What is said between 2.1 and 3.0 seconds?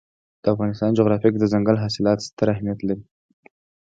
ستر اهمیت